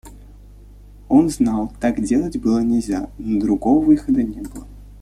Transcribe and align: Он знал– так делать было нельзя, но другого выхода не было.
Он 1.09 1.29
знал– 1.29 1.71
так 1.79 2.01
делать 2.01 2.35
было 2.41 2.61
нельзя, 2.63 3.11
но 3.19 3.39
другого 3.39 3.85
выхода 3.85 4.23
не 4.23 4.41
было. 4.41 4.65